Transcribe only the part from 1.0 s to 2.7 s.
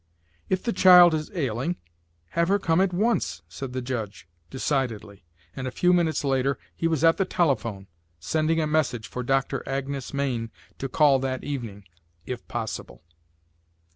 is ailing, have her